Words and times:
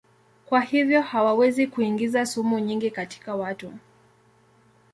Kwa 0.45 0.61
hivyo 0.61 1.01
hawawezi 1.01 1.67
kuingiza 1.67 2.25
sumu 2.25 2.59
nyingi 2.59 2.91
katika 2.91 3.35
watu. 3.35 3.73